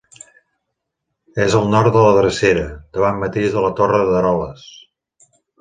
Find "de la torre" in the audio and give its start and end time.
3.59-4.03